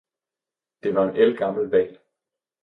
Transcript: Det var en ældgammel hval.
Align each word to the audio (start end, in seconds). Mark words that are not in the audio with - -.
Det 0.83 0.95
var 0.95 1.09
en 1.09 1.15
ældgammel 1.15 1.67
hval. 1.69 1.97